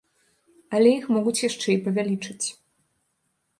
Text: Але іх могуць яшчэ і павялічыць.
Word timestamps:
Але 0.77 0.89
іх 0.99 1.05
могуць 1.17 1.35
яшчэ 1.49 1.69
і 1.75 1.77
павялічыць. 1.89 2.45